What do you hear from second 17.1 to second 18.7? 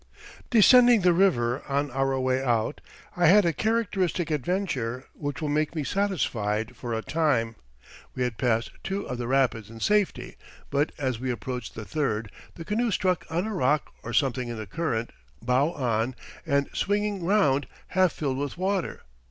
round, half filled with